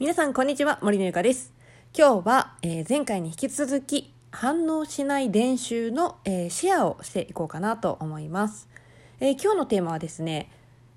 [0.00, 1.52] 皆さんこんにちは森のゆかです。
[1.96, 8.68] 今日は、えー前回に引き続き反応しない練習の、えーシェアをしていこうかなと思います、
[9.20, 10.50] えー今日のテーマはですね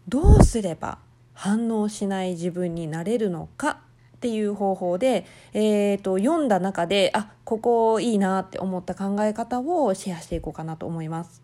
[0.07, 0.97] どうすれば
[1.35, 3.81] 反応しない自分になれるのか
[4.15, 11.43] っていう方法で、えー、と読んだ中であここいいなって思った考え方をシェアしていこうかなと思います。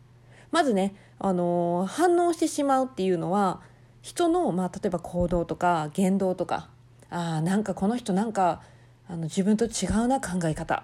[0.50, 3.62] まずね、あのー反応してしまうっていうのは
[4.02, 6.73] 人の、まあ、例えば行動とか言動とか
[7.16, 8.62] あなんかこの人なんか
[9.08, 10.84] あの自分と違うな考え方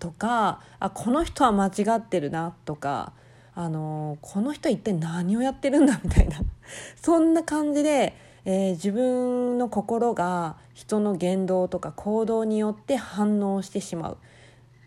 [0.00, 3.12] とかあこの人は間違ってるなとか、
[3.54, 6.00] あのこの人一体何をやってるんだ？
[6.02, 6.38] みたいな。
[7.00, 14.18] そんな感じで、えー自分の心が人の言動とか行動によって反応してしまう。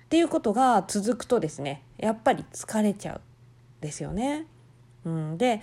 [0.05, 3.21] っていうことが続くとですねやっぱり疲れちゃう
[3.79, 4.45] ですよね。
[5.05, 5.61] うん、で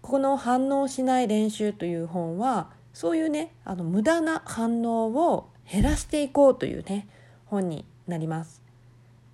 [0.00, 7.06] この「反応しない練習」という本はそういうねあの無駄な反応を減らしていこうというね
[7.44, 8.62] 本になります。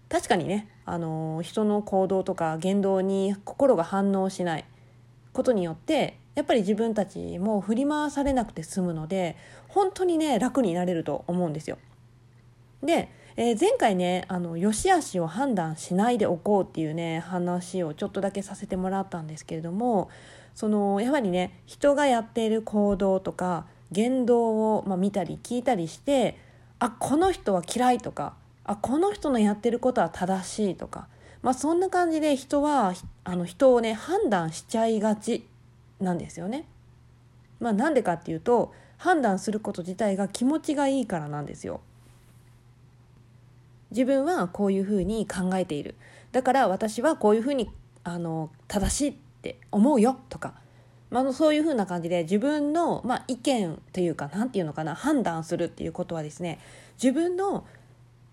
[0.08, 4.64] 確かにね、あの人の行動とか言動に心が反応しない
[5.32, 9.36] ことによってやっぱり自分たちも振り回されなくて済むので
[9.68, 11.78] 本当にね楽になれると思うんですよ。
[12.82, 20.08] で、えー前回ねあの良し悪しを判断しないでおこうっていうね話をちょっとだけさせてもらったんですけれども
[20.54, 26.38] そのやはりね人がやっている行動とか言動を、まあ、見たり聞いたりして
[26.78, 28.34] あこの人は嫌いとか
[28.64, 31.08] あこの人のやってることは正しいとか、
[31.42, 35.46] まあ、そんな感じで人はあの人をね判断しちゃいがち
[36.00, 36.66] なんですよね。
[37.58, 41.80] まあ、なんでかっていうと判断すること自体が気持ちがいいからなんですよ。
[43.90, 45.96] 自分はこういうふうに考えている
[46.32, 47.70] だから私はこういうふうに
[48.04, 50.54] あの正しいっって思うよとか、
[51.10, 56.58] まあの、そういうふうな感じで自分の、まあ、意見というか何て言うのかな判断するっていうことはですね
[57.02, 57.66] 自分の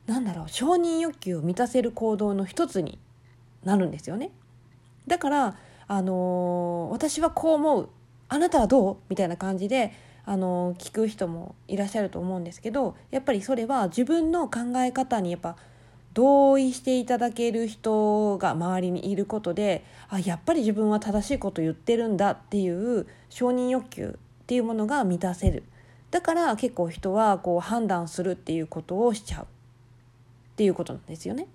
[0.05, 2.99] なんだろう承認欲求を満たせる行動の一つに
[3.63, 4.31] なるんですよね。
[5.07, 7.89] だから、あのー私はこう思う。
[8.29, 8.97] あなたはどう？
[9.09, 9.93] みたいな感じで、
[10.25, 15.55] あのー聞く人もいらっしゃると思うんですけどやっぱりそれは自分の考え方にやっぱ
[16.17, 25.61] 同意していただける人が周りにいることであやっぱり自分は正しいこと言ってるんだっていう承認欲求っていうものが満たせる
[26.09, 29.45] だから結構人はこう判断するっていうことをしちゃうっ
[30.55, 31.45] ていうことなんですよね。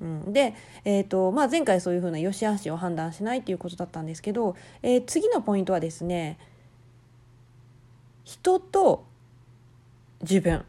[0.00, 0.54] うん、で、
[0.86, 6.38] えーとまあ、前回そういうふうな良し悪しを判断しないっていうことだったんですけど、えー次のポイントはですね
[8.24, 9.04] 人と
[10.22, 10.62] 自分っ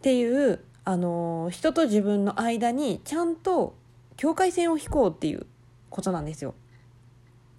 [0.00, 3.74] ていう、あの人と自分の間にちゃんと
[4.16, 5.46] 境界線を引こうっていう
[5.88, 6.54] ことなんですよ。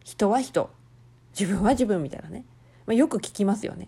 [0.03, 0.69] 人は人。
[1.39, 2.45] 自分は自分みたいなね、
[2.85, 3.87] まあ、よく聞きますよね。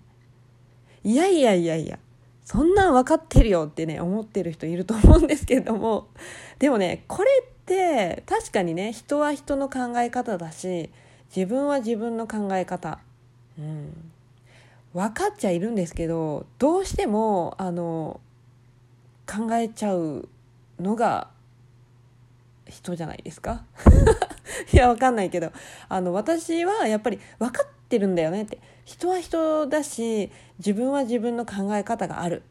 [1.04, 2.00] いやいやいやいや。
[2.46, 6.08] そんなん分かってるよってね思ってる人いると思うんですけれども。
[6.60, 10.90] でもねこれって確かにね人は人の考え方だし
[11.36, 13.00] 自分は自分の考え方、
[13.58, 14.12] うん、
[14.94, 18.20] 分かっちゃいるんですけどどうしてもあの
[19.28, 20.28] 考えちゃう
[20.80, 21.30] のが
[22.68, 23.64] 人じゃないですか？
[24.72, 25.52] いやわかんないけど。
[25.90, 28.60] あの私はやっぱり分かってるんだよねって。
[28.86, 32.44] 人は人だし自分は自分の考え方がある。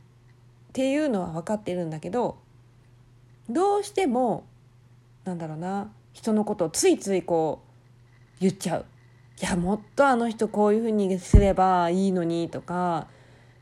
[0.71, 2.39] っていうのは分かってるんだけど
[3.51, 4.45] どうしても
[5.25, 7.61] なんだろうな人のことをついついこ
[8.39, 8.87] う言っちゃう。
[9.41, 13.09] いやもっとあの人こういうふうにすればいいのにとか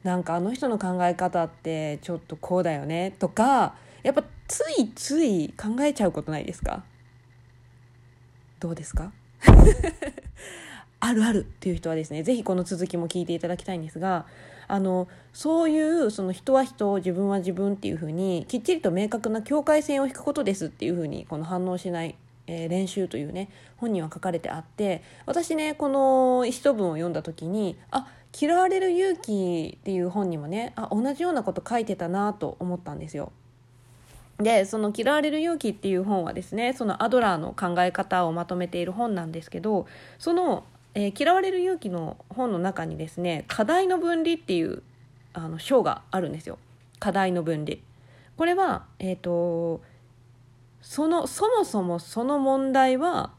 [0.02, 6.84] なんかあの人の考え方ってちょっとこうだよねとかやっぱついつい考えちゃうことないですか？
[8.60, 9.12] どうですか？
[11.00, 14.26] あるあるっていう人はですねぜひこの続きも聞いていただきたいんですが
[14.68, 28.06] あのそういうその人は人自分は自分っていうふうにきっちりと明確な境界線を引くことですっていうふうにこの反応しない、え練習というね本には書かれてあって私ねこの一文を読んだ時にあ
[28.38, 33.32] 嫌われる勇気っていう本にもねあ同じようなこと書いてたなと思ったんですよ。
[34.38, 39.86] でその「嫌われる勇気」っていう本はですねそのアドラーの考え方をまとめている本なんですけど
[40.18, 44.82] その、えー嫌われる勇気」の本の中にですね課題の分離っていう
[45.34, 46.59] あの章があるんですよ
[46.98, 47.78] 課題の分離。
[48.36, 49.82] これは、えー、と
[50.80, 53.32] そのそもそもその問題は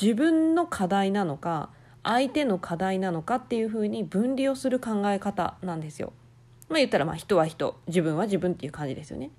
[0.00, 1.70] 自分の課題なのか
[2.02, 6.12] 相手の課題なのかっていうふうに分離をする考え方なんですよ。
[6.68, 9.30] まあ言ったらまあ人は人自分は自分っていう感じですよね。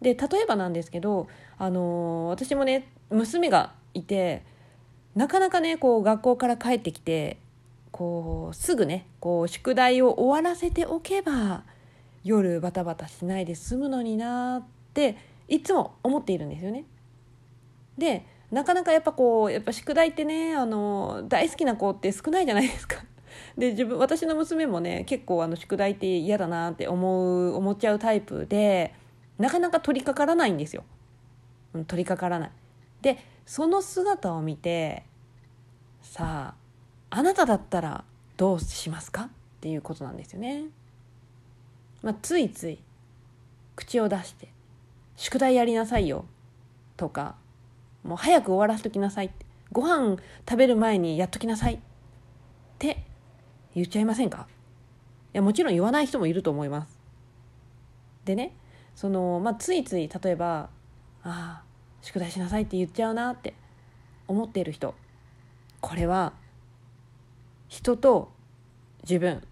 [0.00, 1.28] で例えばなんですけど、
[1.58, 4.42] あのー私もね娘がいて
[5.14, 7.38] なかなかねこう学校から帰ってきて
[7.90, 11.64] こうすぐねこう宿題を終わらせておけば
[12.24, 14.62] 夜バタバタしないで済むのになっ
[14.94, 15.16] て
[15.48, 16.84] いつも思っているんですよね。
[17.98, 22.96] でなかなかやっぱこうやっぱ宿題ってねあの大好きな子って少ないじゃないですか。
[23.56, 28.94] で自分私の娘もね結構あの宿題って嫌だなって思う思っちゃうタイプで
[29.38, 30.84] なかなか取り掛からないんですよ。
[31.72, 32.50] 取り掛からない。
[33.02, 35.04] でその姿を見て
[36.02, 36.54] さ
[37.10, 38.04] ああなただったら
[38.36, 39.24] どうしますか？
[39.24, 39.28] っ
[39.60, 40.64] ていうことなんですよね。
[42.02, 42.78] まあ、ついつい
[43.76, 44.48] 口を出して
[45.16, 46.24] 「宿題やりなさいよ」
[46.96, 47.36] とか
[48.02, 49.30] 「もう早く終わらせときなさい」
[49.72, 50.16] ご飯
[50.48, 51.78] 食べる前にやっときなさい」っ
[52.78, 53.04] て
[53.74, 54.48] 言っちゃいませんか？
[55.32, 56.98] いやもちろん言わない人もいると思います。
[58.24, 58.56] でね
[58.96, 60.70] その、まあ、ついつい例えば
[61.22, 61.64] 「ああ
[62.02, 63.54] 宿題しなさい」って言っちゃうなって
[64.26, 64.94] 思っている人
[65.80, 66.32] これは
[67.68, 68.32] 人と
[69.02, 69.42] 自分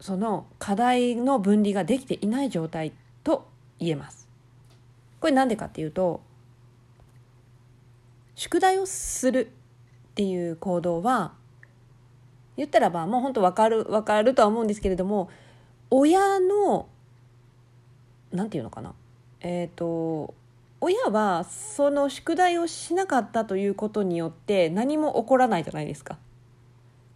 [0.00, 2.92] その課題の分離ができていない状態
[3.24, 3.48] と
[3.78, 4.28] 言えます。
[5.20, 6.20] これなんでかっていうと
[8.36, 9.50] 宿題をする
[10.12, 11.32] っていう行動は
[12.56, 15.28] 言ったらばもう本当わかるわかるとは思うんですけれども
[15.90, 16.88] 親の
[18.32, 18.94] なんていうのかな。
[19.40, 20.34] えっ、ー、と
[20.80, 26.18] 親はその宿題をしなかったということによって何も起こらないじゃないですか。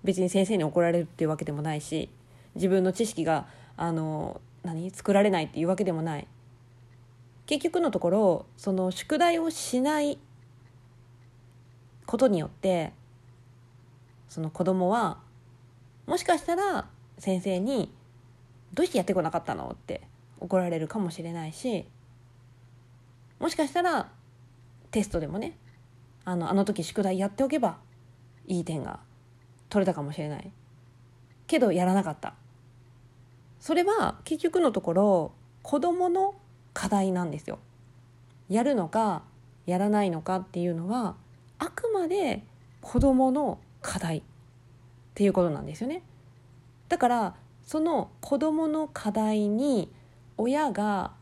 [0.03, 2.09] 別に先生に怒られるっていうわけでもないし
[2.55, 3.47] 自分の知識が
[3.77, 4.91] あの何？
[4.91, 6.27] 作られないっていうわけでもない。
[7.47, 10.19] 結局のところその宿題をしない
[12.11, 12.93] ことによって
[14.29, 15.19] その子供は
[16.09, 17.95] もしかしたら先生に
[18.75, 20.03] 「どうしてやってこなかったの?」って
[20.41, 21.87] 怒られるかもしれないし
[23.39, 24.11] もしかしたら
[24.91, 25.57] テストでもね
[26.25, 27.79] あのあの時宿題やっておけば
[28.49, 28.99] いい点が
[29.69, 30.51] 取れたかもしれない
[31.47, 32.35] けどやらなかった
[33.61, 35.33] それは結局のところ
[35.63, 36.35] 子どもの
[36.75, 37.61] 課題なんですよ。
[38.49, 39.23] やるのか
[39.67, 41.15] やらないのかっていうのは
[41.61, 42.43] あくまで
[42.81, 44.23] 子どもの課題っ
[45.15, 46.03] ていうことなんですよね。
[46.89, 49.89] だからその子どもの課題に
[50.37, 51.13] 親が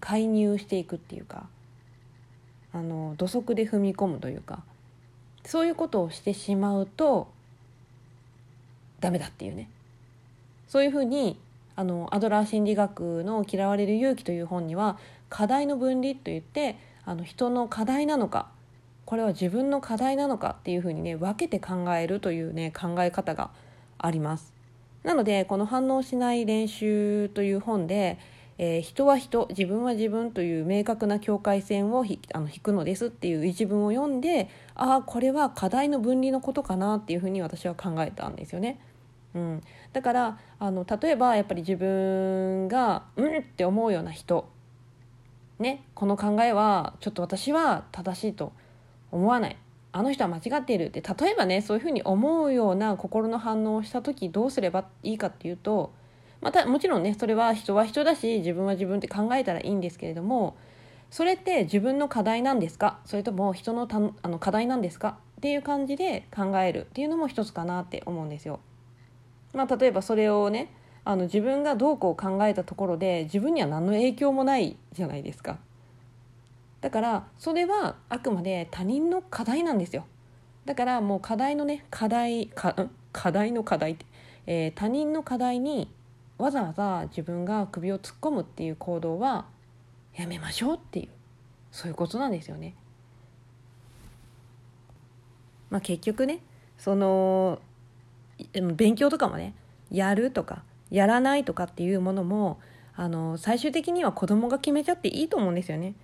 [0.00, 1.46] 介入していくっていうか
[2.72, 4.64] あの土足で踏み込むというか
[5.44, 7.28] そういうことをしてしまうと
[9.00, 9.68] ダメだっていうね
[10.66, 11.38] そういうふうに
[11.76, 14.98] あのアドラー心理学の「嫌われる勇気」という本には
[15.28, 18.50] 課題の分離といってあの人の課題なのか
[19.12, 23.50] これは自分の課題なのかっていうふうにね分けて考えるというね考え方が
[23.98, 24.54] あります。
[25.02, 28.16] なのでこの「反応しない練習」という本で
[28.56, 38.80] えー、人は人自分は自分という明確な境界線をあの引くのですっていう一文を読んでああこれは課題の分離のことかなっていうふうに私は考えたんですよね。
[39.34, 39.60] うん、
[39.92, 44.48] だからあの例えばやっぱり自分がうんって思うような人、
[45.58, 48.52] ね、この考えはちょっと私は正しいと
[49.12, 49.56] 思わない
[49.92, 55.92] あの人は間違っているって例えばねそういうふうに思うような心の反応をした時どうすればいいかっていうと
[56.40, 60.56] またもちろんねそれは人は人だし自分は自分って考えたらいいんですけれども
[61.10, 63.00] それって自分の課題なんですか？
[63.04, 65.18] それとも人のたあの課題なんですか？
[65.36, 68.60] っていう感じで考えるっていうのも一つかなって思うんですよ。
[69.52, 70.72] まあ、例えばそれをね
[71.04, 75.58] あの自分がどうこう考えたところで自分には何の影響もないじゃないですか。
[76.82, 80.04] だからそれはあくまで他人の課題なんですよ。
[80.66, 84.04] だからもう課題のね課題課題の課題って、
[84.46, 85.88] えー、他人の課題に
[86.38, 89.46] わざわざ自分が首を突っ込むっていう行動は
[90.14, 91.08] やめましょうっていう
[91.70, 92.74] そういうことなんですよね。
[95.70, 96.40] まあ、結局ね
[96.76, 97.60] その
[98.74, 99.54] 勉強とかもね
[99.90, 102.60] やるとかやらないとかっていうものも
[102.94, 105.94] あの最終的には子供が決めちゃっていいと思うんですよね。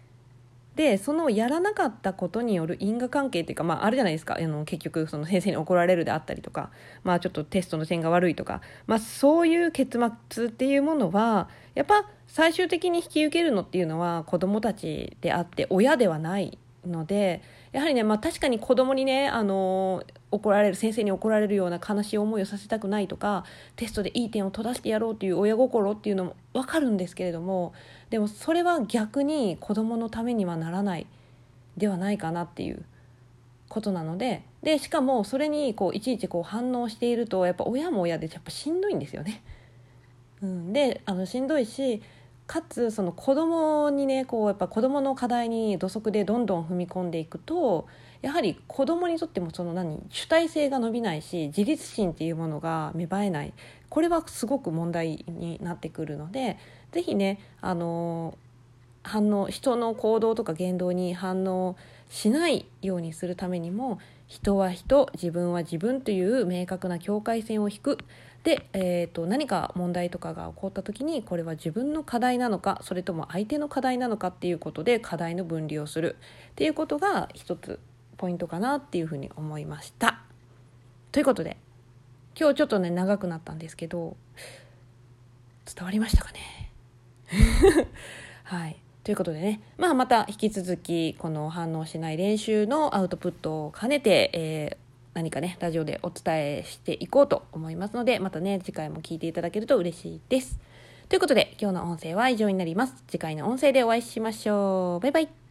[0.79, 4.37] でそのやらなかったことによる因果関係っていうか、まあ、あるじゃないですか。
[4.41, 6.71] あの結局その先生に怒られるであったりとか、
[7.03, 9.99] まあ、ちょっとテストの点が悪いとか、まあ、そういう結
[10.31, 17.43] 末っていうものはやっぱ最終的に引き受けるのっていうのは子どもたちであって親ではないので
[17.73, 23.45] やはりね、まあ、確かに子供にねあの怒られる先生に怒られるような悲しい思いをさせたくないとか
[23.77, 27.73] テストでいい点を取らせてやろうという親心っていうのも分かるんですけれども
[28.11, 31.07] でもそれは逆に子どものためにはならない
[31.77, 32.85] ではないかなっていう
[33.69, 39.43] ことなのででしかもそれにこういちいちこう反応しているとやっぱ親も親でやっぱしんどいんですよね。
[40.43, 42.03] うん、であのしんどいし
[42.49, 47.87] かつその子供にねこうやっぱ子供の課題に土足でどんどん踏み込んでいくと
[48.23, 53.53] やはり子供にとってもその何主体性が伸びないし自立心っていうものが芽生えない。
[53.91, 56.59] これはすごく問題になってくるので
[56.93, 58.37] 是非ねあの
[59.03, 61.77] 反応人の行動とか言動に反応
[62.09, 67.99] しないようにするためにも人は人自分は自分という明確な境界線を引く。
[68.45, 76.17] で、えーと、何か問題とかが起こった時にこれは自分の課題なのかそれとも相手の課題なのかっていうことで課題の分離をする。
[76.51, 77.81] っていうことが一つ
[78.19, 80.21] ポイントかなっていうふうに思いました。
[81.11, 81.57] ということで
[82.39, 84.17] 今日ちょっとね長くなったんですけど
[85.75, 86.71] 伝わりましたかね？
[88.45, 88.77] はい。
[89.05, 94.89] ということでね、まあ、また引き続きこの反応しない練習のアウトプットを兼ねて、えー
[95.19, 100.61] 何かねラジオでお伝えしていこうと思いますのでまたね次回も聞いていただけると嬉しいです。
[101.09, 103.03] ということで今日の音声は以上になります。
[103.09, 105.03] 次回の音声でお会いしましょう。
[105.03, 105.48] バイバイ。